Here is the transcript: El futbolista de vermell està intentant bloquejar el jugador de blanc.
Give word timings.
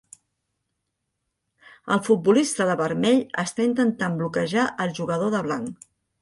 El 1.95 2.01
futbolista 2.07 2.67
de 2.71 2.77
vermell 2.79 3.21
està 3.45 3.67
intentant 3.69 4.17
bloquejar 4.23 4.65
el 4.87 4.97
jugador 5.03 5.35
de 5.37 5.45
blanc. 5.51 5.87